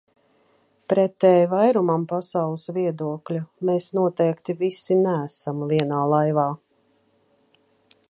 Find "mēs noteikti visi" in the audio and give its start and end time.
3.71-5.01